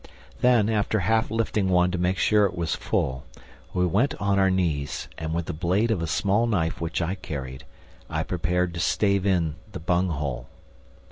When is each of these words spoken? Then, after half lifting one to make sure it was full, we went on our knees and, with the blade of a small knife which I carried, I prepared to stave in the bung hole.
Then, 0.39 0.67
after 0.67 1.01
half 1.01 1.29
lifting 1.29 1.69
one 1.69 1.91
to 1.91 1.99
make 1.99 2.17
sure 2.17 2.45
it 2.45 2.55
was 2.55 2.73
full, 2.73 3.23
we 3.71 3.85
went 3.85 4.15
on 4.15 4.39
our 4.39 4.49
knees 4.49 5.07
and, 5.19 5.31
with 5.31 5.45
the 5.45 5.53
blade 5.53 5.91
of 5.91 6.01
a 6.01 6.07
small 6.07 6.47
knife 6.47 6.81
which 6.81 7.03
I 7.03 7.13
carried, 7.13 7.65
I 8.09 8.23
prepared 8.23 8.73
to 8.73 8.79
stave 8.79 9.27
in 9.27 9.57
the 9.73 9.79
bung 9.79 10.09
hole. 10.09 10.49